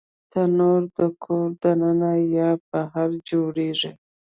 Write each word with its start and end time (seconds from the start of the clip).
تنور 0.31 0.81
د 0.97 0.99
کور 1.23 1.47
دننه 1.61 2.11
یا 2.35 2.49
بهر 2.69 3.09
جوړېږي 3.29 3.91